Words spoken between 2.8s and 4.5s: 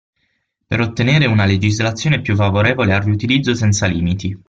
al riutilizzo senza limiti.